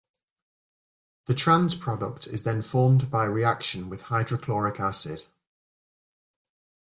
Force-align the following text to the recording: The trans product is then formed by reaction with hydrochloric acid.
The 1.27 1.35
trans 1.35 1.75
product 1.75 2.25
is 2.25 2.41
then 2.41 2.63
formed 2.63 3.11
by 3.11 3.25
reaction 3.25 3.87
with 3.87 4.01
hydrochloric 4.09 4.79
acid. 4.79 5.27